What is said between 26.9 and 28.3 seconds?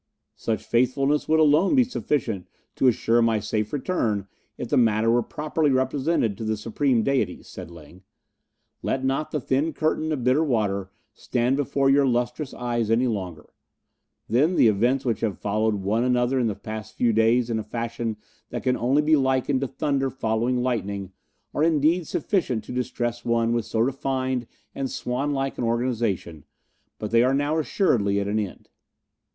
but they are now assuredly at